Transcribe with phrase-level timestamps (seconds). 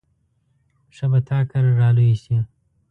[0.95, 2.37] ښه به تا کره را لوی شي.